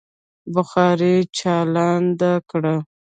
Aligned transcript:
بخارۍ 0.53 1.15
چالانده 1.37 2.33
کړه. 2.49 2.75